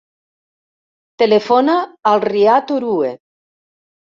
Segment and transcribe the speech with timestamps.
[1.23, 1.75] Telefona
[2.13, 3.13] al Riad Orue.